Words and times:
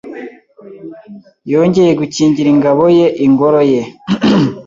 yongeye 1.51 1.91
gukingira 1.99 2.47
ingabo 2.55 2.83
ye 2.97 3.07
ingoro 3.25 3.61
ye 3.71 3.81